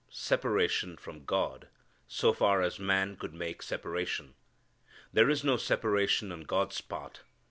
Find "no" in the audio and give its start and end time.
5.43-5.57